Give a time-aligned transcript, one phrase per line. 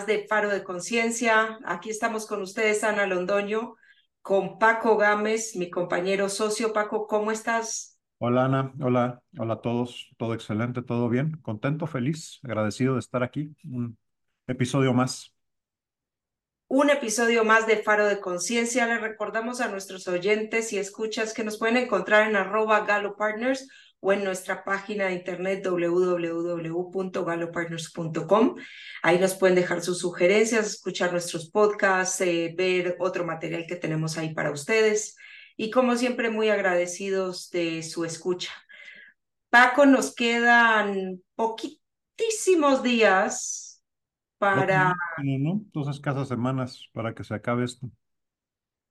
[0.00, 1.58] más de Faro de Conciencia.
[1.62, 3.74] Aquí estamos con ustedes, Ana Londoño,
[4.22, 6.72] con Paco Gámez, mi compañero socio.
[6.72, 7.98] Paco, ¿cómo estás?
[8.16, 13.22] Hola Ana, hola, hola a todos, todo excelente, todo bien, contento, feliz, agradecido de estar
[13.22, 13.98] aquí, un
[14.46, 15.34] episodio más.
[16.66, 18.86] Un episodio más de Faro de Conciencia.
[18.86, 23.68] Le recordamos a nuestros oyentes y escuchas que nos pueden encontrar en arroba Galo Partners
[24.00, 28.56] o en nuestra página de internet www.galopartners.com.
[29.02, 34.16] Ahí nos pueden dejar sus sugerencias, escuchar nuestros podcasts, eh, ver otro material que tenemos
[34.16, 35.16] ahí para ustedes.
[35.56, 38.50] Y como siempre, muy agradecidos de su escucha.
[39.50, 43.82] Paco, nos quedan poquitísimos días
[44.38, 44.94] para...
[45.22, 45.60] ¿no?
[45.72, 47.90] Dos escasas semanas para que se acabe esto.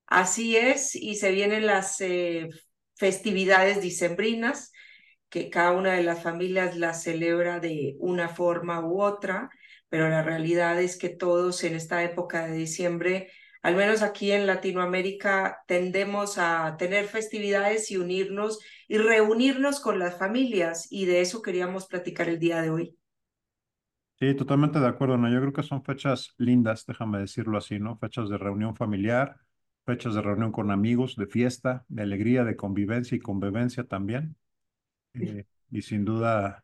[0.06, 2.50] Así es, y se vienen las eh,
[2.96, 4.72] festividades dicembrinas
[5.30, 9.50] que cada una de las familias la celebra de una forma u otra,
[9.90, 14.48] pero la realidad es que todos en esta época de diciembre, al menos aquí en
[14.48, 21.42] Latinoamérica, tendemos a tener festividades y unirnos y reunirnos con las familias y de eso
[21.42, 22.96] queríamos platicar el día de hoy.
[24.20, 25.30] Sí, totalmente de acuerdo, ¿no?
[25.32, 27.98] Yo creo que son fechas lindas, déjame decirlo así, ¿no?
[27.98, 29.38] Fechas de reunión familiar,
[29.86, 34.36] fechas de reunión con amigos, de fiesta, de alegría, de convivencia y convivencia también.
[35.14, 36.64] Eh, y sin duda,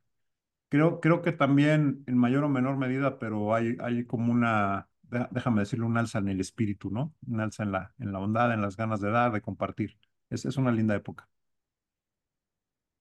[0.69, 4.89] creo, creo que también en mayor o menor medida, pero hay, hay como una,
[5.31, 7.15] déjame decirlo, un alza en el espíritu, ¿no?
[7.27, 9.97] Un alza en la, en la bondad, en las ganas de dar, de compartir.
[10.29, 11.29] Es, es una linda época.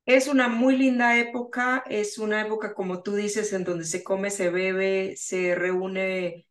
[0.07, 4.31] Es una muy linda época, es una época, como tú dices, en donde se come,
[4.31, 6.47] se bebe, se reúne,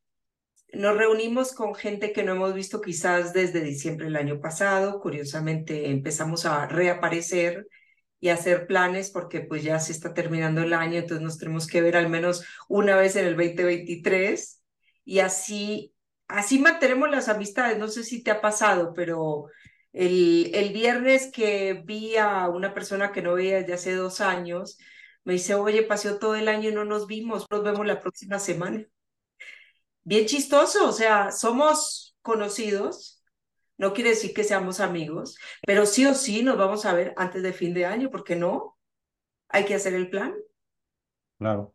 [0.73, 5.91] nos reunimos con gente que no hemos visto quizás desde diciembre del año pasado, curiosamente
[5.91, 7.67] empezamos a reaparecer
[8.23, 11.81] y hacer planes porque pues ya se está terminando el año, entonces nos tenemos que
[11.81, 14.63] ver al menos una vez en el 2023
[15.03, 15.93] y así,
[16.29, 17.77] así mantenemos las amistades.
[17.77, 19.47] No sé si te ha pasado, pero
[19.91, 24.77] el, el viernes que vi a una persona que no veía desde hace dos años,
[25.25, 28.39] me dice, oye, pasó todo el año y no nos vimos, nos vemos la próxima
[28.39, 28.85] semana.
[30.03, 33.12] Bien chistoso, o sea, somos conocidos,
[33.77, 37.43] no quiere decir que seamos amigos, pero sí o sí nos vamos a ver antes
[37.43, 38.77] de fin de año, ¿por qué no?
[39.49, 40.33] Hay que hacer el plan.
[41.37, 41.73] Claro.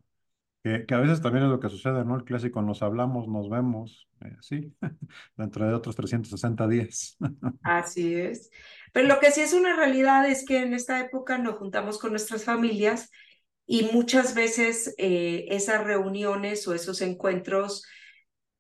[0.63, 2.17] Que, que a veces también es lo que sucede, ¿no?
[2.17, 4.75] El clásico, nos hablamos, nos vemos, eh, sí,
[5.37, 7.17] dentro de otros 360 días.
[7.63, 8.51] Así es.
[8.93, 12.11] Pero lo que sí es una realidad es que en esta época nos juntamos con
[12.11, 13.11] nuestras familias
[13.67, 17.85] y muchas veces eh, esas reuniones o esos encuentros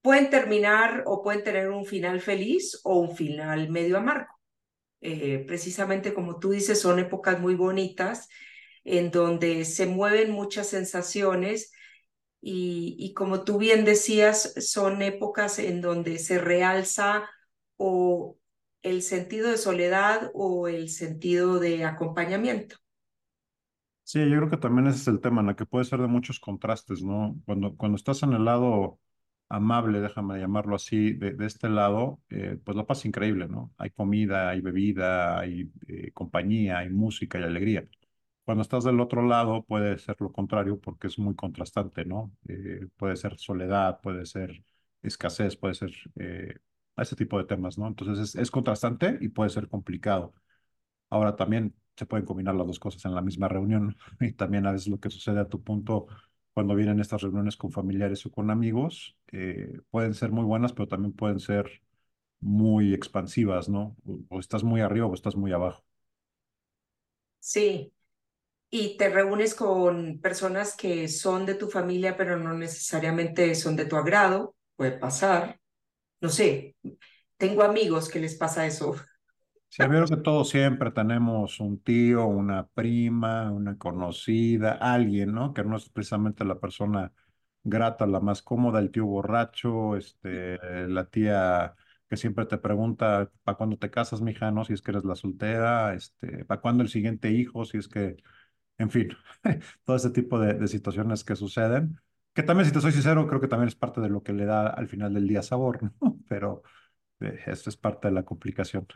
[0.02, 4.32] pueden terminar o pueden tener un final feliz o un final medio amargo.
[5.00, 8.28] Eh, precisamente como tú dices, son épocas muy bonitas
[8.84, 11.72] en donde se mueven muchas sensaciones
[12.40, 17.28] y, y, como tú bien decías, son épocas en donde se realza
[17.76, 18.38] o
[18.82, 22.76] el sentido de soledad o el sentido de acompañamiento.
[24.04, 26.06] Sí, yo creo que también ese es el tema, en el que puede ser de
[26.06, 27.36] muchos contrastes, ¿no?
[27.44, 28.98] Cuando, cuando estás en el lado
[29.48, 33.72] amable, déjame llamarlo así, de, este lado, eh, pues la paz increíble, ¿no?
[33.78, 37.88] Hay comida, hay bebida, hay eh, compañía, hay música y alegría.
[38.44, 42.32] Cuando estás del otro lado puede ser lo contrario porque es muy contrastante, ¿no?
[42.48, 44.64] Eh, puede ser soledad, puede ser
[45.02, 45.92] escasez, puede ser
[46.96, 47.86] ese tipo de temas, ¿no?
[47.88, 50.34] Entonces es, es contrastante y puede ser complicado.
[51.10, 54.72] Ahora también se pueden combinar las dos cosas en la misma reunión y también a
[54.72, 56.06] veces lo que sucede a tu punto
[56.58, 60.88] cuando vienen estas reuniones con familiares o con amigos, eh, pueden ser muy buenas, pero
[60.88, 61.82] también pueden ser
[62.40, 63.96] muy expansivas, ¿no?
[64.28, 65.84] O, estás muy arriba o estás muy abajo.
[67.38, 67.92] Sí,
[68.70, 73.84] y te reúnes con personas que son de tu familia, pero no necesariamente son de
[73.84, 75.60] tu agrado, puede pasar.
[76.20, 76.74] No sé,
[77.36, 78.96] tengo amigos que les pasa eso.
[79.70, 85.52] Sí, veo que todos siempre tenemos un tío, una prima, una conocida, alguien, ¿no?
[85.52, 87.12] Que no es precisamente la persona
[87.64, 91.74] grata, la más cómoda, el tío borracho, este, la tía
[92.08, 94.50] que siempre te pregunta, ¿para cuándo te casas, mija?
[94.50, 94.64] ¿No?
[94.64, 97.64] Si es que eres la soltera, este, ¿para cuándo el siguiente hijo?
[97.66, 98.16] Si es que,
[98.78, 99.08] en fin,
[99.84, 102.00] todo ese tipo de, situaciones que suceden,
[102.34, 104.46] que también, si te soy sincero, creo que también es parte de lo que le
[104.46, 106.18] da al final del día sabor, ¿no?
[106.28, 106.62] Pero
[107.20, 108.86] eh, esto es parte de la complicación.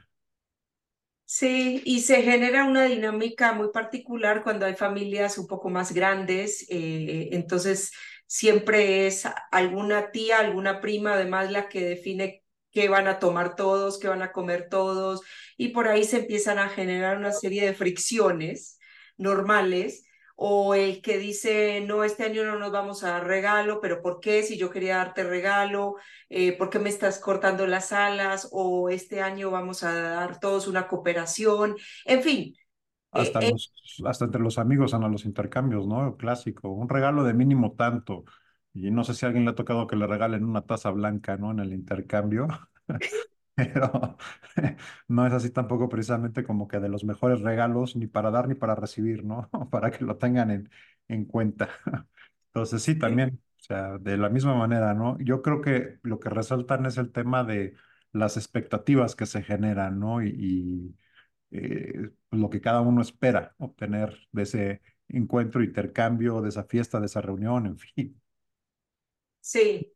[1.35, 6.67] Sí, y se genera una dinámica muy particular cuando hay familias un poco más grandes,
[6.69, 7.91] eh, entonces
[8.27, 13.99] siempre es alguna tía, alguna prima, además la que define qué van a tomar todos,
[13.99, 15.23] qué van a comer todos,
[15.57, 18.79] y por ahí se empiezan a generar una serie de fricciones
[19.17, 20.05] normales
[20.37, 24.21] o el que dice, no, este año no nos vamos a dar regalo, pero ¿por
[24.21, 24.43] qué?
[24.43, 25.97] Si yo quería darte regalo,
[26.29, 28.49] eh, ¿por qué me estás cortando las alas?
[28.53, 32.57] O este año vamos a dar todos una cooperación, en fin.
[33.11, 33.73] Hasta, eh, eh, los,
[34.07, 36.17] hasta entre los amigos a los intercambios, ¿no?
[36.17, 38.25] Clásico, un regalo de mínimo tanto.
[38.75, 41.37] Y no sé si a alguien le ha tocado que le regalen una taza blanca,
[41.37, 41.51] ¿no?
[41.51, 42.49] En el intercambio.
[43.57, 44.17] Pero
[45.09, 48.55] no es así tampoco precisamente como que de los mejores regalos, ni para dar ni
[48.55, 49.49] para recibir, ¿no?
[49.71, 50.71] Para que lo tengan en,
[51.09, 51.69] en cuenta.
[52.49, 55.19] Entonces sí, también, o sea, de la misma manera, ¿no?
[55.21, 57.75] Yo creo que lo que resaltan es el tema de
[58.13, 60.23] las expectativas que se generan, ¿no?
[60.23, 60.97] Y, y
[61.51, 67.07] eh, lo que cada uno espera obtener de ese encuentro, intercambio, de esa fiesta, de
[67.07, 68.21] esa reunión, en fin.
[69.41, 69.92] Sí,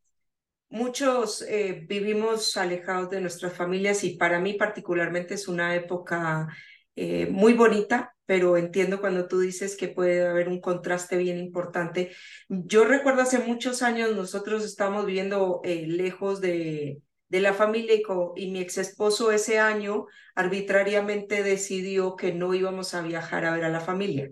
[0.69, 6.49] muchos eh, vivimos alejados de nuestras familias y para mí particularmente es una época
[6.97, 12.13] eh, muy bonita, pero entiendo cuando tú dices que puede haber un contraste bien importante.
[12.49, 18.03] Yo recuerdo hace muchos años nosotros estábamos viviendo eh, lejos de, de la familia y,
[18.37, 23.65] y mi ex esposo ese año arbitrariamente decidió que no íbamos a viajar a ver
[23.65, 24.31] a la familia.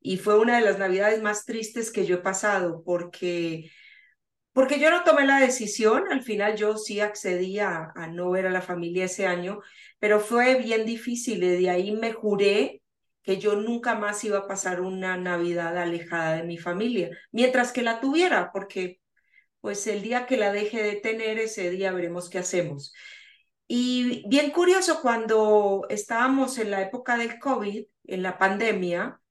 [0.00, 3.70] Y fue una de las navidades más tristes que yo he pasado porque
[4.52, 8.50] porque yo no tomé la decisión, al final yo sí accedí a, no ver a
[8.50, 9.60] la familia ese año,
[9.98, 12.82] pero fue bien difícil y de ahí me juré
[13.22, 17.82] que yo nunca más iba a pasar una Navidad alejada de mi familia, mientras que
[17.82, 19.00] la tuviera, porque
[19.60, 22.92] pues el día que la deje de tener, ese día veremos qué hacemos.
[23.68, 29.21] Y bien curioso, cuando estábamos en la época del COVID, en la pandemia,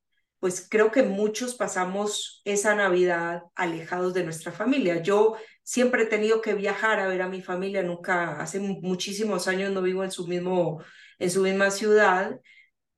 [0.41, 5.03] pues creo que muchos pasamos esa Navidad alejados de nuestra familia.
[5.03, 9.71] Yo siempre he tenido que viajar a ver a mi familia, nunca, hace muchísimos años
[9.71, 10.83] no vivo en su, mismo,
[11.19, 12.39] en su misma ciudad.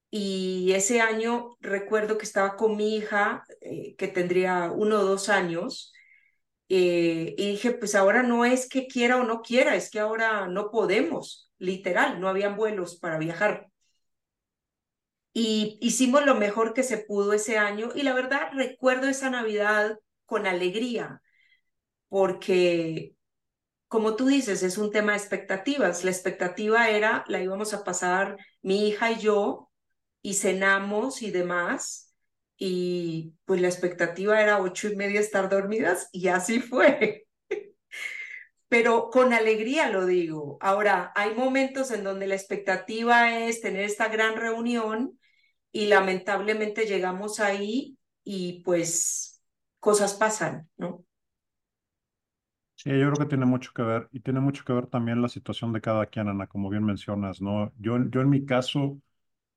[0.10, 5.28] Y ese año recuerdo que estaba con mi hija, eh, que tendría uno o dos
[5.28, 5.92] años,
[6.69, 10.48] eh, y dije, pues ahora no es que quiera o no quiera, es que ahora
[10.48, 13.68] no podemos, literal, no habían vuelos para viajar
[15.33, 20.00] y hicimos lo mejor que se pudo ese año y la verdad recuerdo esa Navidad
[20.25, 21.21] con alegría
[22.09, 23.15] porque
[23.88, 28.38] como tú dices es un tema de expectativas la expectativa era la íbamos a pasar
[28.62, 29.71] mi hija y yo
[30.21, 32.13] y cenamos y demás
[32.57, 37.25] y pues la expectativa era ocho y media estar dormidas y así fue
[38.74, 40.57] pero con alegría lo digo.
[40.59, 45.19] Ahora, hay momentos en donde la expectativa es tener esta gran reunión
[45.73, 49.41] y lamentablemente llegamos ahí y pues
[49.81, 51.05] cosas pasan, ¿no?
[52.75, 55.29] Sí, yo creo que tiene mucho que ver y tiene mucho que ver también la
[55.29, 57.71] situación de cada quien, Ana, como bien mencionas, ¿no?
[57.77, 58.99] Yo, yo en mi caso,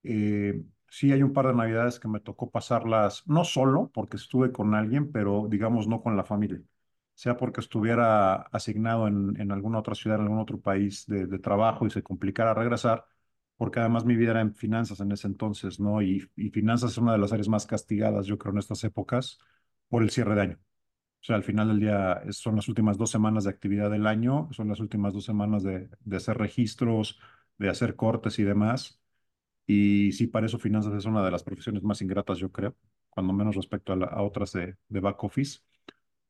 [0.05, 4.53] eh, sí hay un par de navidades que me tocó pasarlas, no solo porque estuve
[4.53, 6.63] con alguien, pero digamos no con la familia,
[7.15, 11.39] sea porque estuviera asignado en, en alguna otra ciudad, en algún otro país de, de
[11.41, 13.07] trabajo y se complicara regresar,
[13.57, 16.03] porque además mi vida era en finanzas en ese entonces, ¿no?
[16.03, 19.39] Y, y finanzas es una de las áreas más castigadas, yo creo, en estas épocas
[19.89, 20.59] por el cierre de año.
[21.23, 24.49] O sea, al final del día son las últimas dos semanas de actividad del año,
[24.53, 27.19] son las últimas dos semanas de, de hacer registros,
[27.59, 29.01] de hacer cortes y demás.
[29.67, 32.77] Y sí, para eso finanzas es una de las profesiones más ingratas, yo creo,
[33.11, 35.61] cuando menos respecto a, a otras de, de back office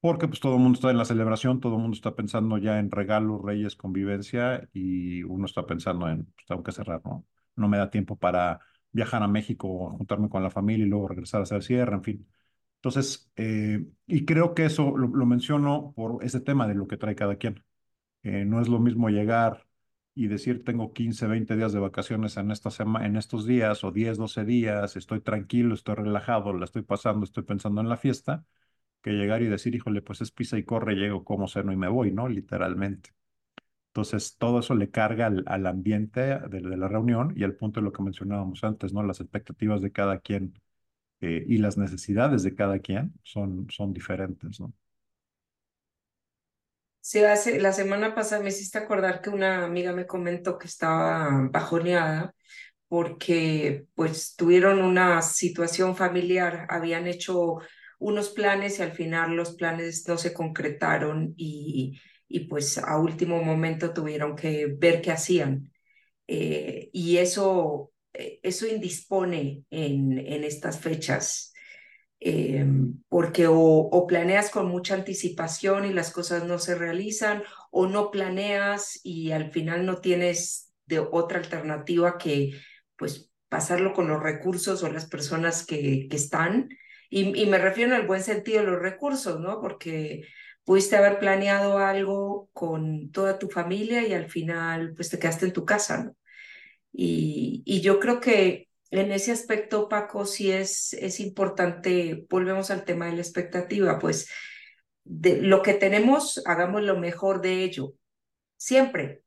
[0.06, 2.78] porque pues todo el mundo está en la celebración, todo el mundo está pensando ya
[2.78, 7.26] en regalos, reyes, convivencia y uno está pensando en, pues tengo que cerrar, ¿no?
[7.56, 8.60] No me da tiempo para
[8.92, 12.28] viajar a México, juntarme con la familia y luego regresar a hacer cierre, en fin.
[12.76, 17.16] Entonces, eh, y creo que eso lo, menciono por ese tema de lo que trae
[17.16, 17.64] cada quien.
[18.22, 19.66] Eh, no es lo mismo llegar
[20.14, 22.70] y decir tengo 15, 20 días de vacaciones en, esta
[23.04, 27.44] en estos días o 10, 12 días, estoy tranquilo, estoy relajado, la estoy pasando, estoy
[27.44, 28.44] pensando en la fiesta,
[29.02, 31.88] que llegar y decir, híjole, pues es pisa y corre, llego como seno y me
[31.88, 32.28] voy, ¿no?
[32.28, 33.10] Literalmente.
[33.88, 37.92] Entonces, todo eso le carga al, ambiente de, la reunión y al punto de lo
[37.92, 39.02] que mencionábamos antes, ¿no?
[39.02, 40.60] Las expectativas de cada quien
[41.20, 44.74] eh, y las necesidades de cada quien son, son diferentes, ¿no?
[47.00, 51.48] Sí, hace, la semana pasada me hiciste acordar que una amiga me comentó que estaba
[51.52, 52.34] bajoneada
[52.88, 57.60] porque pues tuvieron una situación familiar, habían hecho
[57.98, 63.42] unos planes y al final los planes no se concretaron y, y pues a último
[63.42, 65.72] momento tuvieron que ver qué hacían.
[66.26, 71.52] Eh, y eso, eh, eso indispone en, en estas fechas,
[72.20, 72.66] eh,
[73.08, 78.10] porque o, o, planeas con mucha anticipación y las cosas no se realizan, o no
[78.10, 82.52] planeas y al final no tienes de otra alternativa que
[82.96, 86.68] pues pasarlo con los recursos o las personas que, que están
[87.10, 89.60] Y, y me refiero en el buen sentido de los recursos, ¿no?
[89.60, 90.22] Porque
[90.64, 95.52] pudiste haber planeado algo con toda tu familia y al final pues te quedaste en
[95.52, 96.16] tu casa, ¿no?
[96.92, 102.84] Y, y yo creo que en ese aspecto, Paco, sí es, es importante, volvemos al
[102.84, 104.28] tema de la expectativa, pues
[105.04, 107.94] de lo que tenemos, hagamos lo mejor de ello,
[108.56, 109.22] siempre,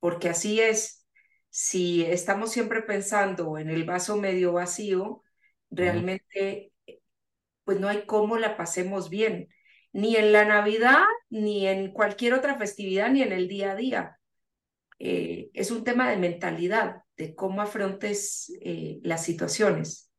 [0.00, 1.06] porque así es.
[1.50, 5.22] Si estamos siempre pensando en el vaso medio vacío,
[5.70, 6.72] realmente,
[7.66, 9.48] pues no hay cómo la pasemos bien,
[9.92, 14.18] ni en la Navidad, ni en cualquier otra festividad, ni en el día a día.
[15.00, 20.12] Eh, es un tema de mentalidad, de cómo afrontes eh, las situaciones.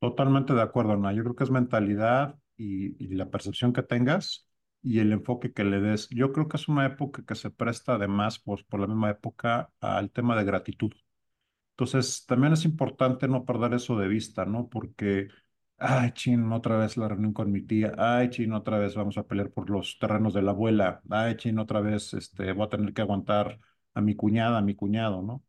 [0.00, 1.12] Totalmente de acuerdo, Ana.
[1.12, 4.48] Yo creo que es mentalidad y, y, la percepción que tengas
[4.82, 6.08] y el enfoque que le des.
[6.08, 9.70] Yo creo que es una época que se presta además, pues, por la misma época,
[9.80, 10.92] al tema de gratitud.
[11.72, 14.68] Entonces, también es importante no perder eso de vista, ¿no?
[14.68, 15.28] Porque,
[15.78, 19.26] ay, chin, otra vez la reunión con mi tía, ay, chin, otra vez vamos a
[19.26, 22.92] pelear por los terrenos de la abuela, ay, chin, otra vez este, voy a tener
[22.92, 23.58] que aguantar
[23.94, 25.44] a mi cuñada, a mi cuñado, ¿no?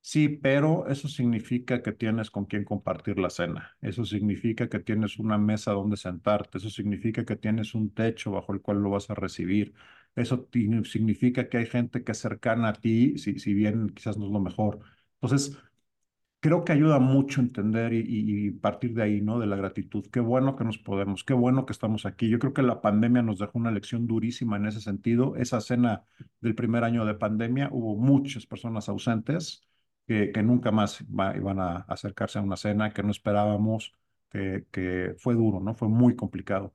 [0.00, 3.76] Sí, pero eso significa que tienes con quién compartir la cena.
[3.82, 6.58] Eso significa que tienes una mesa donde sentarte.
[6.58, 9.74] Eso significa que tienes un techo bajo el cual lo vas a recibir.
[10.16, 10.48] Eso
[10.84, 14.32] significa que hay gente que es cercana a ti, si, si bien quizás no es
[14.32, 14.80] lo mejor.
[15.20, 15.58] Entonces,
[16.40, 18.04] creo que ayuda mucho entender y,
[18.46, 19.38] y, partir de ahí, ¿no?
[19.38, 20.06] De la gratitud.
[20.12, 22.28] Qué bueno que nos podemos, qué bueno que estamos aquí.
[22.28, 25.36] Yo creo que la pandemia nos dejó una lección durísima en ese sentido.
[25.36, 26.04] Esa cena
[26.40, 29.62] del primer año de pandemia, hubo muchas personas ausentes
[30.06, 33.94] que, que nunca más va, iban a acercarse a una cena, que no esperábamos,
[34.30, 35.74] que, que fue duro, ¿no?
[35.74, 36.74] Fue muy complicado.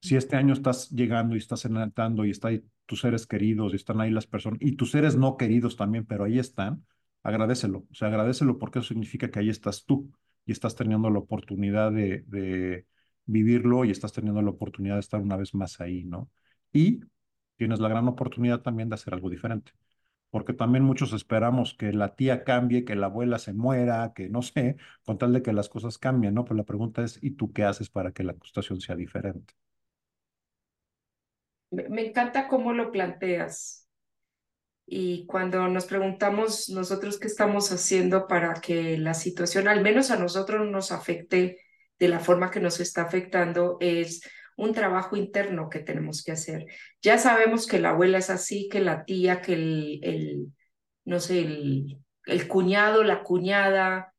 [0.00, 4.00] Si este año estás llegando y estás cenando y están tus seres queridos y están
[4.00, 6.84] ahí las personas, y tus seres no queridos también, pero ahí están,
[7.22, 7.86] agradecelo.
[7.90, 10.10] O sea, agradecelo porque eso significa que ahí estás tú
[10.44, 12.86] y estás teniendo la oportunidad de,
[13.24, 16.30] vivirlo y estás teniendo la oportunidad de estar una vez más ahí, ¿no?
[16.72, 17.00] Y
[17.56, 19.72] tienes la gran oportunidad también de hacer algo diferente.
[20.30, 24.42] Porque también muchos esperamos que la tía cambie, que la abuela se muera, que no
[24.42, 26.44] sé, con tal de que las cosas cambien, ¿no?
[26.44, 29.54] Pero la pregunta es, ¿y tú qué haces para que la situación sea diferente?
[31.70, 33.82] Me encanta cómo lo planteas
[34.94, 40.18] y cuando nos preguntamos nosotros qué estamos haciendo para que la situación, al menos a
[40.18, 41.60] nosotros, no nos afecte
[41.98, 44.20] de la forma que nos está afectando, es
[44.54, 46.66] un trabajo interno que tenemos que hacer.
[47.00, 50.52] Ya sabemos que la abuela es así, que la tía, que el, el
[51.06, 54.12] no sé, el, el cuñado, la cuñada,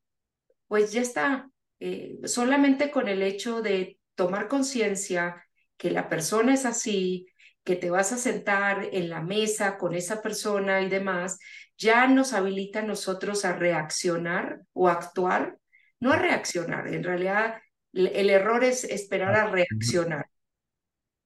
[0.68, 1.52] pues ya está.
[1.80, 5.46] Eh, solamente con el hecho de tomar conciencia
[5.78, 7.28] que la persona es así,
[7.64, 11.40] que te vas a sentar en la mesa con esa persona y demás,
[11.78, 15.58] ya nos habilita a nosotros a reaccionar o actuar,
[16.00, 17.62] no a reaccionar, en realidad
[17.94, 20.28] el error es esperar a reaccionar,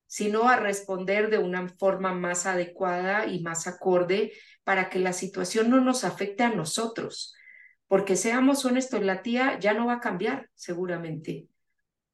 [0.06, 5.70] sino a responder de una forma más adecuada y más acorde para que la situación
[5.70, 7.34] no nos afecte a nosotros.
[7.88, 11.48] Porque seamos honestos, la tía ya no va a cambiar seguramente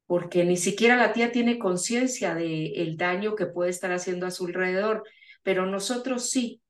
[0.06, 4.30] porque ni siquiera la tía tiene conciencia del el daño que puede estar haciendo a
[4.30, 5.04] su alrededor,
[5.42, 6.60] pero nosotros sí,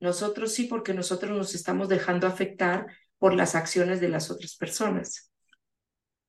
[0.00, 2.86] nosotros sí, porque nosotros nos estamos dejando afectar
[3.18, 5.30] por las acciones de las otras personas.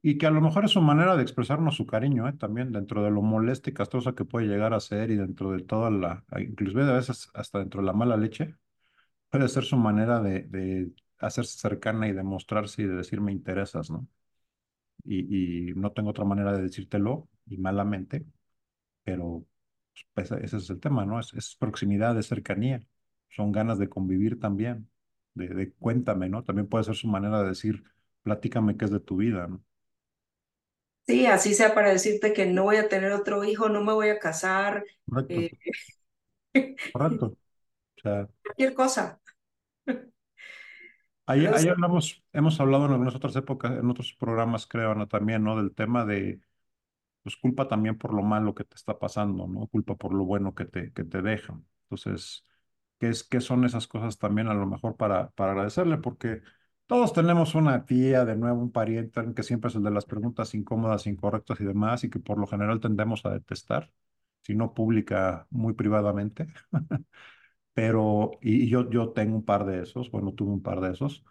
[0.03, 2.33] Y que a lo mejor es su manera de expresarnos su cariño, ¿eh?
[2.33, 5.63] también dentro de lo molesta y castrosa que puede llegar a ser y dentro de
[5.63, 8.55] toda la, inclusive a veces hasta dentro de la mala leche,
[9.29, 13.91] puede ser su manera de, de hacerse cercana y demostrarse y de decir me interesas,
[13.91, 14.07] ¿no?
[15.03, 18.25] Y, y, no tengo otra manera de decírtelo y malamente,
[19.03, 19.45] pero
[20.13, 21.19] pues, ese es el tema, ¿no?
[21.19, 22.81] Es, es, proximidad, de cercanía,
[23.29, 24.89] son ganas de convivir también,
[25.33, 26.43] de, de, cuéntame, ¿no?
[26.43, 27.83] También puede ser su manera de decir,
[28.23, 29.63] platícame qué es de tu vida, ¿no?
[31.07, 34.09] Sí, así sea para decirte que no voy a tener otro hijo, no me voy
[34.09, 34.85] a casar.
[35.05, 35.33] Correcto.
[35.33, 35.51] Eh...
[36.93, 37.25] Correcto.
[37.25, 39.19] O sea, cualquier cosa.
[41.25, 45.07] Ahí, ahí hablamos, hemos hablado en algunas otras épocas, en otros programas, creo, ¿no?
[45.07, 45.55] También, ¿no?
[45.55, 46.41] Del tema de,
[47.23, 49.67] pues, culpa también por lo malo que te está pasando, ¿no?
[49.67, 51.65] Culpa por lo bueno que te, que te dejan.
[51.85, 52.45] Entonces,
[52.99, 55.97] ¿qué, es, ¿qué son esas cosas también a lo mejor para, para agradecerle?
[55.99, 56.41] Porque
[56.87, 60.55] todos tenemos una tía, de nuevo, un pariente, que siempre es el de las preguntas
[60.55, 63.91] incómodas, incorrectas y demás, y que por lo general tendemos a detestar,
[64.43, 66.47] si no pública, muy privadamente.
[67.73, 71.23] pero, y, yo, yo tengo un par de esos, bueno, tuve un par de esos,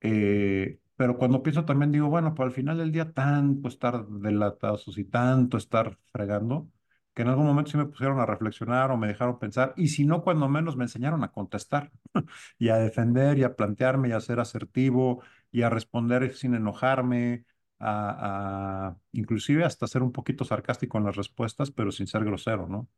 [0.00, 4.96] eh, pero cuando pienso también digo, bueno, pues al final del día tanto estar delatados
[4.98, 6.70] y tanto estar fregando,
[7.14, 10.04] que en algún momento sí me pusieron a reflexionar o me dejaron pensar, y si
[10.04, 11.92] no, cuando menos me enseñaron a contestar
[12.58, 17.44] y a defender y a plantearme y a ser asertivo y a responder sin enojarme,
[17.78, 22.66] a, a inclusive hasta ser un poquito sarcástico en las respuestas, pero sin ser grosero,
[22.68, 22.88] ¿no?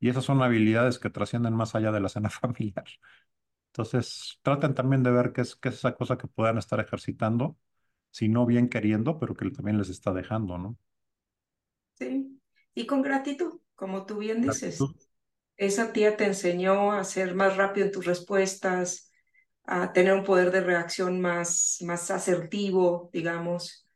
[0.00, 2.84] Y esas son habilidades que trascienden más allá de la cena familiar.
[3.68, 7.56] Entonces, traten también de ver qué es, qué es esa cosa que puedan estar ejercitando,
[8.10, 10.78] si no bien queriendo, pero que también les está dejando, ¿no?
[11.98, 12.40] Sí.
[12.74, 14.78] Y con gratitud, como tú bien dices.
[14.78, 14.94] Gratitud.
[15.56, 19.12] Esa tía te enseñó a ser más rápido en tus respuestas,
[19.64, 23.86] a tener un poder de reacción más, más asertivo, digamos.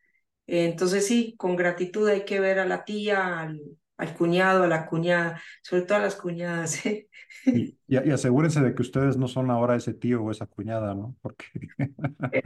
[0.47, 3.61] Entonces sí, con gratitud hay que ver a la tía, al,
[3.99, 6.87] al cuñado, a la cuñada, sobre todo a las cuñadas.
[6.87, 7.09] ¿eh?
[7.45, 11.17] Y, asegúrense de que ustedes no son ahora ese tío o esa cuñada, ¿no?
[11.21, 11.47] Porque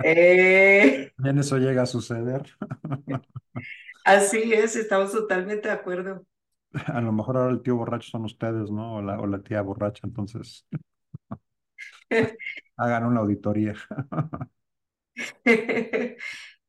[0.03, 2.43] Eh, bien eso llega a suceder.
[4.05, 6.27] así es, estamos totalmente de acuerdo.
[6.87, 8.97] A lo mejor ahora el tío borracho son ustedes, ¿no?
[8.97, 10.67] O la, o la tía borracha, entonces
[12.77, 13.75] hagan una auditoría.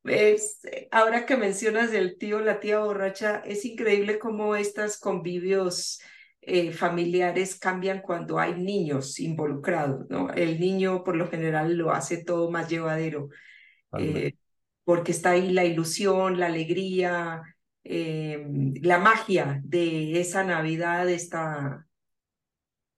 [0.04, 0.60] Es,
[0.92, 6.02] ahora que mencionas el tío, la tía borracha, es increíble cómo estos convivios
[6.42, 10.30] eh, familiares cambian cuando hay niños involucrados, ¿no?
[10.32, 13.30] El niño por lo general lo hace todo más llevadero,
[13.98, 14.34] eh,
[14.84, 17.42] porque está ahí la ilusión, la alegría,
[17.86, 18.46] eh,
[18.82, 21.88] la magia de esa Navidad está,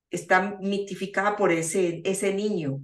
[0.09, 2.81] está mitificada por ese, ese niño.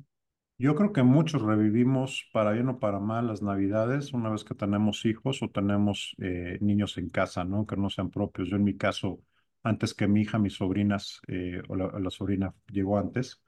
[0.63, 4.53] Yo creo que muchos revivimos, para bien o para mal, las Navidades una vez que
[4.53, 7.65] tenemos hijos o tenemos eh, niños en casa, ¿no?
[7.65, 8.47] Que no sean propios.
[8.49, 9.21] Yo en mi caso,
[9.63, 13.41] antes que mi hija, mis sobrinas, eh, o la, la sobrina llegó antes,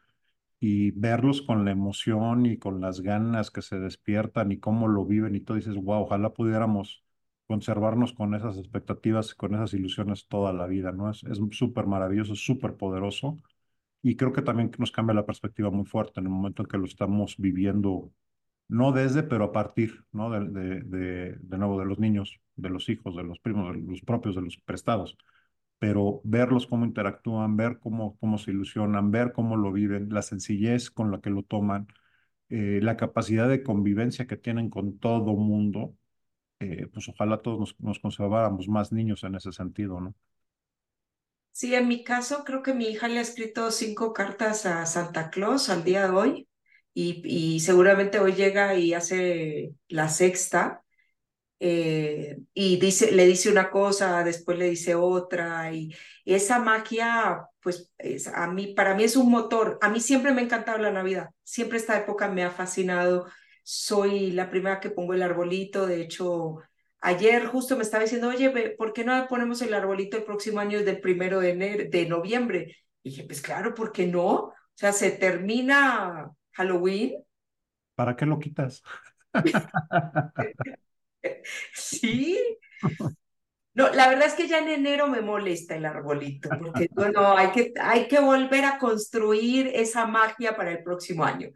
[0.60, 5.06] y verlos con la emoción y con las ganas que se despiertan y cómo lo
[5.06, 7.04] viven y todo, dices, wow, ojalá pudiéramos
[7.48, 11.12] conservarnos con esas expectativas, con esas ilusiones toda la vida, ¿no?
[11.12, 13.40] Es es súper maravilloso, súper poderoso
[14.04, 16.78] y creo que también nos cambia la perspectiva muy fuerte en el momento en que
[16.80, 18.12] lo estamos viviendo,
[18.70, 20.30] no desde, pero a partir, ¿no?
[20.32, 24.02] De, de, de, nuevo, de los niños, de los hijos, de los primos, de los
[24.02, 25.18] propios, de los prestados.
[25.80, 30.92] Pero verlos cómo interactúan, ver cómo, cómo se ilusionan, ver cómo lo viven, la sencillez
[30.92, 31.88] con la que lo toman,
[32.50, 35.96] eh, la capacidad de convivencia que tienen con todo mundo,
[36.60, 40.16] eh, pues ojalá todos nos, nos conserváramos más niños en ese sentido, ¿no?
[41.54, 45.30] Sí, en mi caso creo que mi hija le ha escrito cinco cartas a Santa
[45.30, 46.50] Claus al día de hoy
[46.96, 47.22] y,
[47.56, 50.84] y seguramente hoy llega y hace la sexta
[51.60, 57.92] eh, y dice, le dice una cosa, después le dice otra y, esa magia, pues
[58.00, 59.80] es, a mí, para mí es un motor.
[59.82, 63.28] A mí siempre me ha encantado la Navidad, siempre esta época me ha fascinado.
[63.64, 66.58] Soy la primera que pongo el arbolito, de hecho
[67.06, 70.82] Ayer justo me estaba diciendo, oye, ¿por qué no ponemos el arbolito el próximo año
[70.86, 72.78] del primero de, enero, de noviembre?
[73.04, 74.30] Y dije, pues claro, ¿por qué no?
[74.32, 77.22] O sea, se termina Halloween.
[77.96, 78.84] ¿Para qué lo quitas?
[81.74, 82.40] sí.
[83.74, 87.52] No, la verdad es que ya en enero me molesta el arbolito, porque bueno, hay
[87.52, 91.50] que, hay que volver a construir esa magia para el próximo año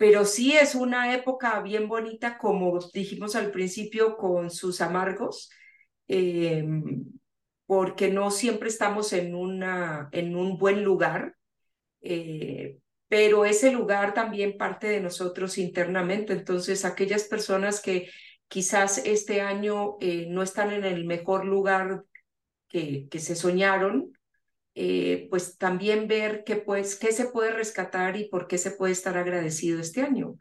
[0.00, 5.50] pero sí es una época bien bonita, como dijimos al principio, con sus amargos,
[6.08, 6.64] eh,
[7.66, 11.36] porque no siempre estamos en, una, en un buen lugar,
[12.00, 16.32] eh, pero ese lugar también parte de nosotros internamente.
[16.32, 18.08] Entonces, aquellas personas que
[18.48, 22.04] quizás este año eh, no están en el mejor lugar
[22.68, 24.14] que, que se soñaron,
[24.74, 28.92] eh, pues también ver qué, pues, qué se puede rescatar y por qué se puede
[28.92, 30.36] estar agradecido este año.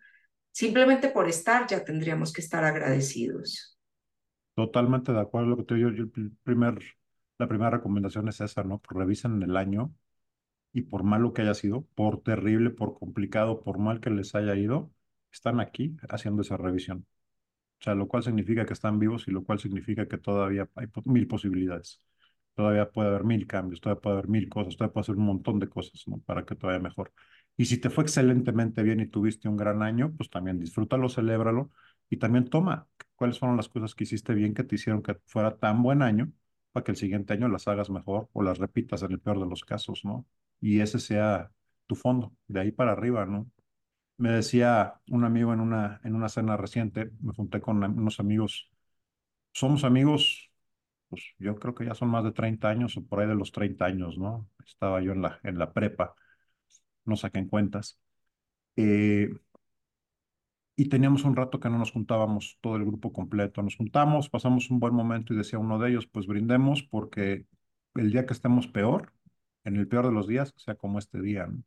[0.51, 3.77] Simplemente por estar ya tendríamos que estar agradecidos.
[4.55, 5.49] Totalmente de acuerdo.
[5.49, 6.05] Lo que te digo, yo,
[6.43, 6.79] primer,
[7.37, 8.81] la primera recomendación es esa, ¿no?
[8.89, 9.93] Revisen el año
[10.73, 14.55] y por malo que haya sido, por terrible, por complicado, por mal que les haya
[14.55, 14.91] ido,
[15.31, 17.05] están aquí haciendo esa revisión.
[17.79, 20.87] O sea, lo cual significa que están vivos y lo cual significa que todavía hay
[21.05, 22.01] mil posibilidades.
[22.59, 25.59] Todavía puede haber mil cambios, todavía puede haber mil cosas, todavía puede hacer un montón
[25.59, 26.19] de cosas, ¿no?
[26.19, 27.13] Para que todavía mejor.
[27.55, 31.71] Y si te fue excelentemente bien y tuviste un gran año, pues también disfrútalo, celébralo
[32.09, 35.57] y también toma cuáles fueron las cosas que hiciste bien que te hicieron que fuera
[35.57, 36.31] tan buen año
[36.73, 39.45] para que el siguiente año las hagas mejor o las repitas en el peor de
[39.49, 40.25] los casos, ¿no?
[40.61, 41.51] Y ese sea
[41.87, 43.49] tu fondo, de ahí para arriba, ¿no?
[44.17, 48.69] Me decía un amigo en una, en una cena reciente, me junté con unos amigos,
[49.53, 50.48] somos amigos
[51.09, 53.51] pues yo creo que ya son más de 30 años o por ahí de los
[53.51, 54.49] 30 años, ¿no?
[54.65, 56.15] Estaba yo en la, en la prepa,
[57.05, 57.99] no saquen cuentas.
[58.77, 59.29] Eh,
[60.75, 63.61] y teníamos un rato que no nos juntábamos todo el grupo completo.
[63.61, 67.45] Nos juntamos, pasamos un buen momento y decía uno de ellos, pues brindemos porque
[67.95, 69.13] el día que estemos peor,
[69.65, 71.63] en el peor de los días, sea como este día, ¿no?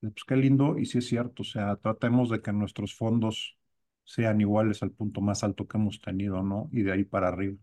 [0.00, 3.56] Pues qué lindo y sí es cierto, o sea, tratemos de que nuestros fondos
[4.04, 6.68] sean iguales al punto más alto que hemos tenido, ¿no?
[6.72, 7.56] Y de ahí para arriba.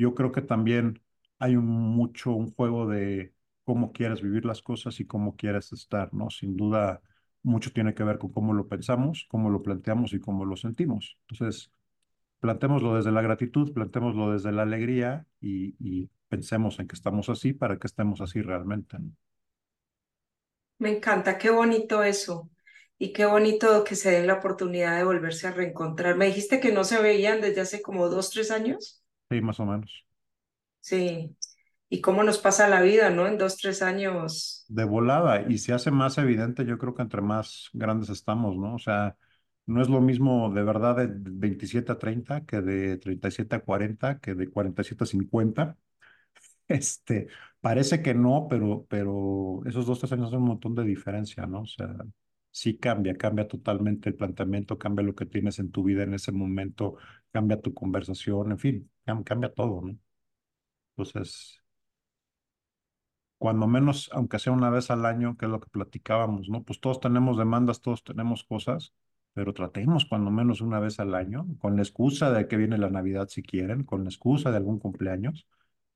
[0.00, 1.00] Yo creo que también
[1.38, 3.34] hay mucho un juego de
[3.64, 6.30] cómo quieres vivir las cosas y cómo quieres estar, ¿no?
[6.30, 7.02] Sin duda,
[7.42, 11.18] mucho tiene que ver con cómo lo pensamos, cómo lo planteamos y cómo lo sentimos.
[11.28, 11.72] Entonces,
[12.40, 17.52] plantémoslo desde la gratitud, plantémoslo desde la alegría y, y pensemos en que estamos así
[17.54, 18.98] para que estemos así realmente.
[18.98, 19.12] ¿no?
[20.78, 22.50] Me encanta, qué bonito eso.
[22.98, 26.16] Y qué bonito que se den la oportunidad de volverse a reencontrar.
[26.16, 29.02] Me dijiste que no se veían desde hace como dos, tres años.
[29.30, 30.04] Sí, más o menos.
[30.80, 31.36] Sí.
[31.88, 33.26] Y cómo nos pasa la vida, ¿no?
[33.26, 34.64] En dos, tres años.
[34.68, 38.76] De volada, y se hace más evidente, yo creo que entre más grandes estamos, ¿no?
[38.76, 39.16] O sea,
[39.66, 44.20] no es lo mismo de verdad de 27 a 30 que de 37 a 40,
[44.20, 45.76] que de 47 a 50.
[46.68, 47.28] Este,
[47.60, 51.62] parece que no, pero, pero esos dos, tres años hacen un montón de diferencia, ¿no?
[51.62, 51.88] O sea,
[52.50, 56.32] sí cambia, cambia totalmente el planteamiento, cambia lo que tienes en tu vida en ese
[56.32, 56.96] momento,
[57.32, 59.96] cambia tu conversación, en fin, cam- cambia todo, ¿no?
[60.96, 61.60] Entonces,
[63.38, 66.62] cuando menos, aunque sea una vez al año, que es lo que platicábamos, ¿no?
[66.64, 68.92] Pues todos tenemos demandas, todos tenemos cosas,
[69.32, 72.90] pero tratemos cuando menos una vez al año, con la excusa de que viene la
[72.90, 75.46] Navidad si quieren, con la excusa de algún cumpleaños,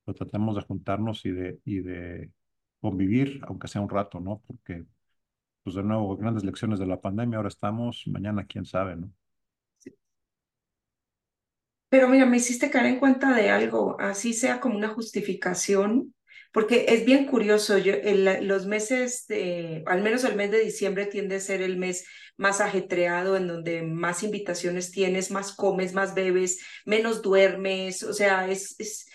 [0.04, 2.32] pero tratemos de juntarnos y de, y de
[2.80, 4.42] convivir, aunque sea un rato, ¿no?
[4.46, 4.84] Porque,
[5.64, 9.10] pues de nuevo, grandes lecciones de la pandemia, ahora estamos, mañana quién sabe, ¿no?
[11.88, 16.14] Pero mira, me hiciste caer en cuenta de algo, así sea como una justificación,
[16.52, 17.76] porque es bien curioso,
[18.42, 22.60] los meses de, al menos el mes de diciembre tiende a ser el mes más
[22.60, 28.74] ajetreado, en donde más invitaciones tienes, más comes, más bebes, menos duermes, o sea, es,
[28.78, 29.06] es,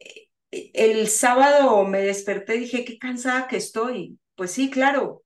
[0.00, 4.18] eh, el sábado me desperté y dije, qué cansada que estoy.
[4.34, 5.22] Pues sí, claro,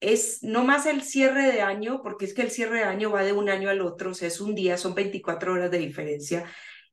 [0.00, 3.24] es no más el cierre de año, porque es que el cierre de año va
[3.24, 6.44] de un año al otro, o sea, es un día, son 24 horas de diferencia.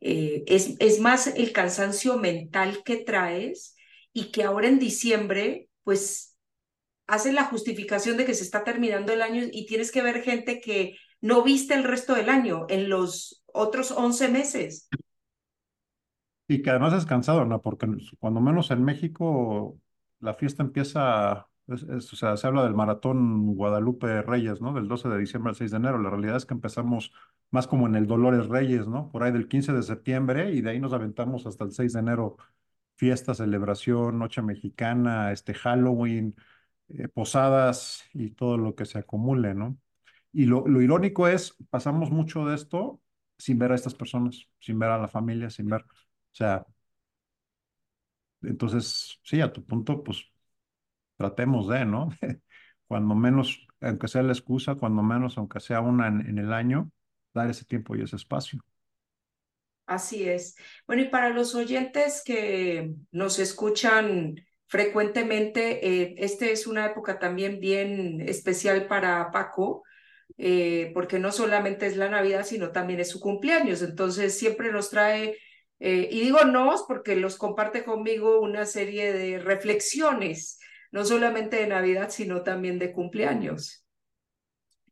[0.01, 3.75] Eh, es, es más el cansancio mental que traes
[4.13, 6.37] y que ahora en diciembre, pues,
[7.07, 10.59] haces la justificación de que se está terminando el año y tienes que ver gente
[10.59, 14.89] que no viste el resto del año en los otros 11 meses.
[16.47, 17.61] Y que además es cansado, ¿no?
[17.61, 17.87] Porque
[18.19, 19.79] cuando menos en México
[20.19, 24.73] la fiesta empieza, es- es- o sea, se habla del maratón Guadalupe Reyes, ¿no?
[24.73, 25.97] Del 12 de diciembre al 6 de enero.
[25.99, 27.11] La realidad es que empezamos
[27.51, 29.11] más como en el Dolores Reyes, ¿no?
[29.11, 31.99] Por ahí del 15 de septiembre y de ahí nos aventamos hasta el 6 de
[31.99, 32.37] enero.
[32.97, 36.35] Fiesta, celebración, noche mexicana, este Halloween,
[36.89, 39.77] eh, posadas y todo lo que se acumule, ¿no?
[40.33, 43.01] Y lo, lo irónico es, pasamos mucho de esto
[43.37, 45.87] sin ver a estas personas, sin ver a la familia, sin ver, o
[46.33, 46.65] sea,
[48.41, 50.25] entonces, sí, a tu punto, pues
[51.17, 52.09] tratemos de, ¿no?
[52.87, 56.91] Cuando menos, aunque sea la excusa, cuando menos, aunque sea una en, en el año,
[57.33, 58.61] dar ese tiempo y ese espacio.
[59.85, 60.55] Así es.
[60.87, 64.35] Bueno, y para los oyentes que nos escuchan
[64.67, 69.83] frecuentemente, eh, este es una época también bien especial para Paco,
[70.37, 73.83] eh, porque no solamente es la Navidad, sino también es su cumpleaños.
[73.83, 75.37] Entonces, siempre nos trae,
[75.79, 80.59] eh, y digo nos, porque los comparte conmigo una serie de reflexiones,
[80.95, 83.85] no solamente de Navidad, sino también de cumpleaños.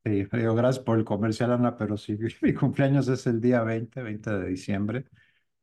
[0.05, 4.01] Sí, digo, gracias por el comercial, Ana, pero sí, mi cumpleaños es el día 20,
[4.01, 5.05] 20 de diciembre.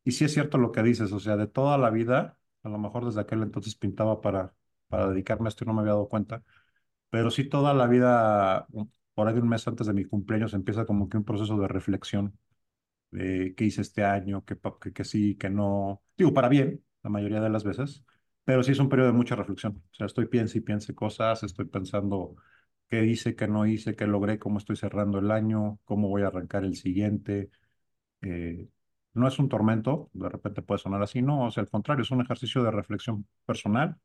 [0.03, 2.79] Y sí es cierto lo que dices, o sea, de toda la vida, a lo
[2.79, 4.55] mejor desde aquel entonces pintaba para,
[4.87, 6.43] para dedicarme a esto y no me había dado cuenta,
[7.09, 8.67] pero sí toda la vida,
[9.15, 12.37] por ahí un mes antes de mi cumpleaños, empieza como que un proceso de reflexión
[13.11, 16.01] de qué hice este año, qué, qué, qué sí, qué no.
[16.17, 18.03] Digo, para bien, la mayoría de las veces,
[18.43, 19.83] pero sí es un periodo de mucha reflexión.
[19.91, 22.35] O sea, estoy piense y piense cosas, estoy pensando
[22.87, 26.27] qué hice, qué no hice, qué logré, cómo estoy cerrando el año, cómo voy a
[26.27, 27.49] arrancar el siguiente.
[28.21, 28.67] Eh,
[29.13, 32.11] no es un tormento, de repente puede sonar así, no, o sea, al contrario, es
[32.11, 33.97] un ejercicio de reflexión personal,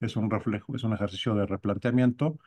[0.00, 2.38] es un reflejo, es un ejercicio de replanteamiento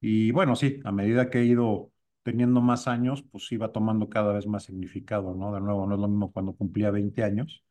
[0.00, 4.32] y bueno, sí, a medida que he ido teniendo más años, pues iba tomando cada
[4.34, 5.52] vez más significado, ¿no?
[5.54, 7.64] De nuevo, no es lo mismo cuando cumplía 20 años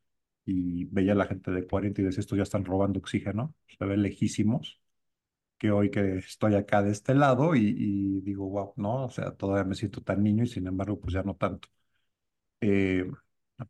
[0.45, 3.85] y veía a la gente de 40 y decía, estos ya están robando oxígeno, se
[3.85, 4.79] ven lejísimos,
[5.57, 9.31] que hoy que estoy acá de este lado y, y digo, wow, no, o sea,
[9.35, 11.69] todavía me siento tan niño y sin embargo, pues ya no tanto.
[12.61, 13.05] Eh,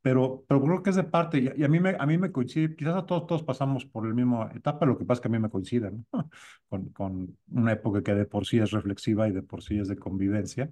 [0.01, 2.31] pero, pero creo que es de parte, y, y a mí me, a mí me
[2.31, 5.27] coincide, quizás a todos, todos pasamos por la misma etapa, lo que pasa es que
[5.27, 6.05] a mí me coincide, ¿no?
[6.69, 9.87] Con, con una época que de por sí es reflexiva y de por sí es
[9.87, 10.71] de convivencia.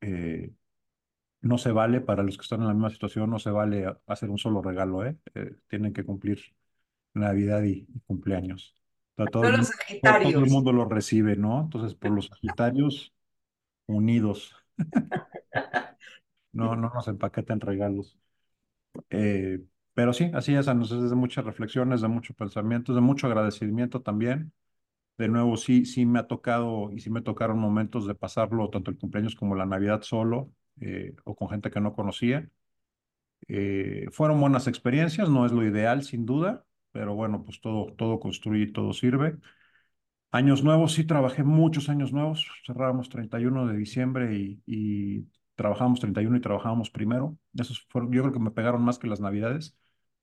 [0.00, 0.52] Eh,
[1.42, 4.00] no se vale, para los que están en la misma situación, no se vale a-
[4.06, 5.18] hacer un solo regalo, ¿eh?
[5.34, 6.40] Eh, tienen que cumplir
[7.14, 8.74] Navidad y, y cumpleaños.
[9.16, 11.60] O sea, todo el Todos los mundo, todo, todo el mundo lo recibe, ¿no?
[11.62, 13.14] Entonces, por los Sagitarios,
[13.86, 14.54] unidos.
[16.52, 18.18] No, no nos empaqueten regalos.
[19.10, 19.60] Eh,
[19.94, 24.52] pero sí, así es, es de muchas reflexiones, de mucho pensamiento, de mucho agradecimiento también.
[25.18, 28.90] De nuevo, sí, sí me ha tocado y sí me tocaron momentos de pasarlo, tanto
[28.92, 32.50] el cumpleaños como la Navidad solo eh, o con gente que no conocía.
[33.48, 38.20] Eh, fueron buenas experiencias, no es lo ideal, sin duda, pero bueno, pues todo, todo
[38.20, 39.36] construye todo sirve.
[40.30, 46.38] Años nuevos, sí trabajé muchos años nuevos, cerrábamos 31 de diciembre y, y trabajábamos 31
[46.38, 47.36] y trabajábamos primero.
[47.54, 49.76] Esos fueron, yo creo que me pegaron más que las navidades.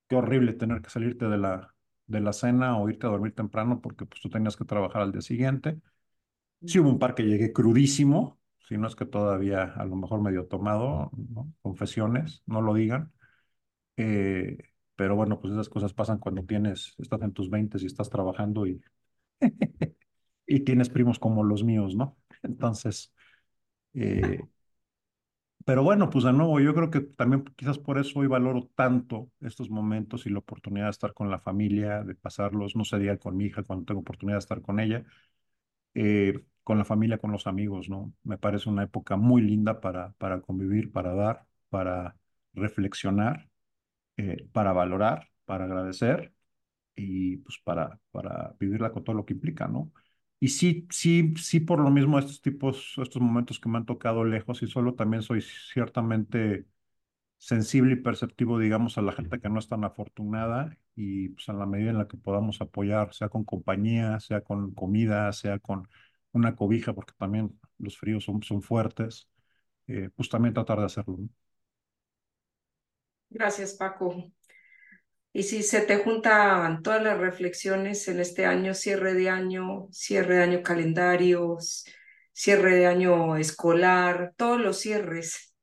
[0.07, 1.75] Qué horrible tener que salirte de la,
[2.07, 5.11] de la cena o irte a dormir temprano porque pues tú tenías que trabajar al
[5.11, 5.79] día siguiente.
[6.65, 8.38] Sí hubo un par que llegué crudísimo,
[8.69, 11.53] si no es que todavía a lo mejor medio tomado, ¿no?
[11.63, 13.13] confesiones, no lo digan.
[13.97, 14.57] Eh,
[14.95, 18.67] pero bueno, pues esas cosas pasan cuando tienes, estás en tus 20 y estás trabajando
[18.67, 18.81] y,
[20.47, 22.17] y tienes primos como los míos, ¿no?
[22.43, 23.13] Entonces,
[23.93, 24.47] eh,
[25.65, 29.29] pero bueno, pues de nuevo, yo creo que también quizás por eso hoy valoro tanto
[29.41, 33.17] estos momentos y la oportunidad de estar con la familia, de pasarlos, no sé, día
[33.19, 35.03] con mi hija cuando tengo oportunidad de estar con ella,
[35.95, 38.13] eh, con la familia, con los amigos, ¿no?
[38.23, 42.17] Me parece una época muy linda para, para convivir, para dar, para
[42.53, 43.49] reflexionar,
[44.17, 46.33] eh, para valorar, para agradecer
[46.95, 49.91] y pues para, para vivirla con todo lo que implica, ¿no?
[50.39, 54.23] Y sí, sí, sí, por lo mismo estos tipos, estos momentos que me han tocado
[54.25, 56.65] lejos y solo también soy ciertamente
[57.37, 61.59] sensible y perceptivo, digamos, a la gente que no es tan afortunada y pues en
[61.59, 65.87] la medida en la que podamos apoyar, sea con compañía, sea con comida, sea con
[66.31, 69.29] una cobija, porque también los fríos son, son fuertes,
[69.87, 71.17] eh, pues también tratar de hacerlo.
[73.29, 74.31] Gracias, Paco.
[75.31, 80.37] Y si se te juntan todas las reflexiones en este año, cierre de año, cierre
[80.37, 81.85] de año calendarios,
[82.33, 85.53] cierre de año escolar, todos los cierres.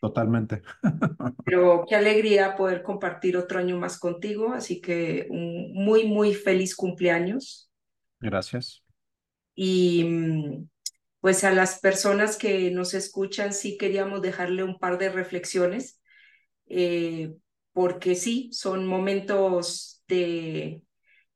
[0.00, 0.62] Totalmente.
[1.44, 6.74] Pero qué alegría poder compartir otro año más contigo, así que un muy, muy feliz
[6.74, 7.70] cumpleaños.
[8.20, 8.82] Gracias.
[9.60, 10.68] Y mm,
[11.20, 16.00] pues a las personas que nos escuchan, sí queríamos dejarle un par de reflexiones.
[16.68, 17.34] Eh,
[17.72, 20.82] porque sí, son momentos de,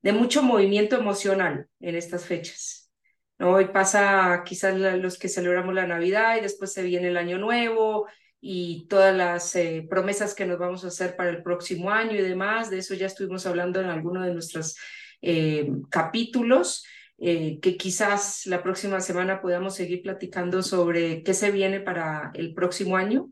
[0.02, 2.92] de mucho movimiento emocional en estas fechas.
[3.38, 3.54] ¿no?
[3.54, 8.06] Hoy pasa quizás los que celebramos la Navidad y después se viene el Año Nuevo
[8.40, 12.22] y todas las eh, promesas que nos vamos a hacer para el próximo año y
[12.22, 12.70] demás.
[12.70, 14.76] De eso ya estuvimos hablando en alguno de nuestros
[15.22, 16.84] eh, capítulos.
[17.24, 22.52] Eh, que quizás la próxima semana podamos seguir platicando sobre qué se viene para el
[22.52, 23.30] próximo año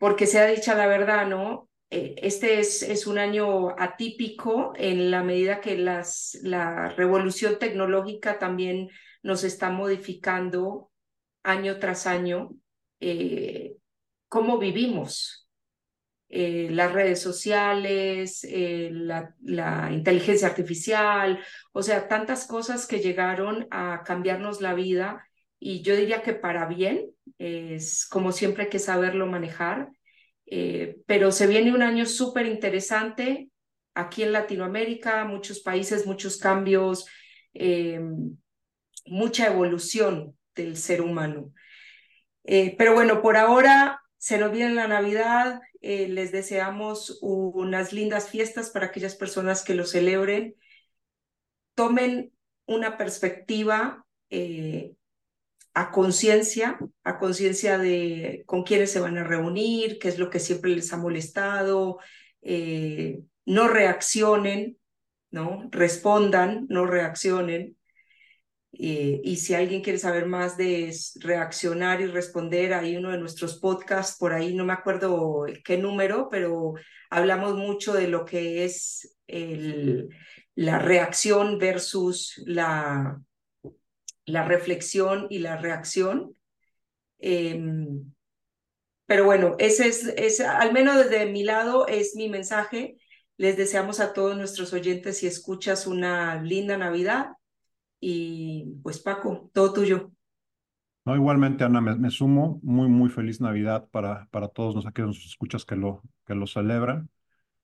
[0.00, 1.68] porque sea dicha la verdad, ¿no?
[1.90, 8.38] Eh, este es, es, un año atípico en la medida que las, la revolución tecnológica
[8.38, 8.88] también
[9.22, 10.90] nos está modificando
[11.42, 12.52] año tras año
[13.00, 13.76] eh,
[14.28, 15.39] cómo vivimos.
[16.32, 21.40] Eh, las redes sociales, la, la inteligencia artificial,
[21.72, 25.26] o sea, tantas cosas que llegaron a cambiarnos la vida
[25.58, 29.90] y yo diría que para bien, es como siempre hay que saberlo manejar,
[30.46, 33.50] eh, pero se viene un año súper interesante
[33.94, 37.06] aquí en Latinoamérica, muchos países, muchos cambios,
[37.52, 38.00] eh,
[39.06, 41.52] mucha evolución del ser humano.
[42.44, 48.68] Eh, pero bueno, por ahora se nos viene la Navidad, les deseamos unas lindas fiestas
[48.68, 50.56] para aquellas personas que lo celebren.
[51.74, 52.30] Tomen
[52.66, 54.04] una perspectiva
[55.74, 60.38] a conciencia, a conciencia de con quiénes se van a reunir, qué es lo que
[60.38, 61.98] siempre les ha molestado,
[62.42, 64.78] eh, no reaccionen,
[65.30, 65.68] ¿no?
[65.70, 67.76] Respondan, no reaccionen.
[68.72, 73.58] Eh, y si alguien quiere saber más de reaccionar y responder, hay uno de nuestros
[73.58, 76.74] podcasts por ahí, no me acuerdo qué número, pero
[77.10, 80.08] hablamos mucho de lo que es el,
[80.54, 83.20] la reacción versus la,
[84.24, 86.34] la reflexión y la reacción.
[87.18, 88.12] Em,
[89.06, 92.96] pero bueno, ese es, es, al menos desde mi lado, es mi mensaje.
[93.36, 97.30] Les deseamos a todos nuestros oyentes y escuchas una linda Navidad.
[98.00, 100.10] Y pues Paco, todo tuyo.
[101.04, 102.60] No, igualmente, Ana, me, sumo.
[102.62, 106.46] Muy, muy feliz Navidad para, para todos los aquellos nos escuchas que lo, que lo
[106.46, 107.10] celebran.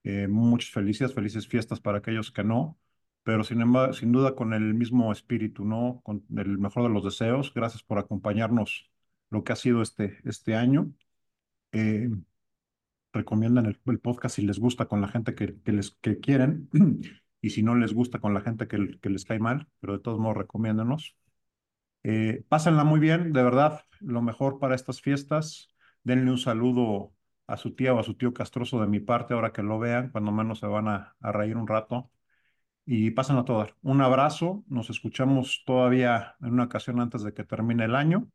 [0.05, 2.79] Eh, muchas felicidades, felices fiestas para aquellos que no
[3.27, 3.61] pero sin,
[3.95, 6.01] sin duda con el mismo espíritu, ¿no?
[6.05, 7.53] Con el mejor de los deseos.
[7.53, 8.89] Gracias por acompañarnos
[9.31, 10.93] lo que ha sido este, este año.
[11.73, 12.09] Eh,
[13.13, 16.69] recomiendan el, podcast si les gusta con la gente que, que les que quieren
[17.47, 20.19] y si no les gusta con la gente que, les cae mal, pero de todos
[20.19, 21.17] modos recomiéndanos.
[22.03, 25.69] Eh, pásenla muy bien, de verdad, lo mejor para estas fiestas.
[26.03, 27.13] Denle un saludo
[27.47, 30.11] a su tía o a su tío castroso de mi parte ahora que lo vean,
[30.11, 32.11] cuando menos se van a, a reír un rato.
[32.85, 33.77] Y pásenla a dar.
[33.83, 38.29] Un abrazo, nos escuchamos todavía en una ocasión antes de que termine el año.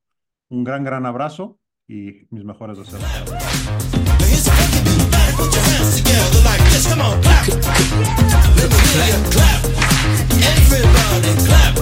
[0.48, 3.04] Un gran, gran abrazo y mis mejores deseos.
[5.38, 6.88] Put your hands together like this.
[6.88, 7.48] Come on, clap.
[7.48, 9.62] Let me hear you clap.
[10.52, 11.74] Everybody clap.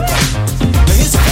[0.74, 1.29] Now here's a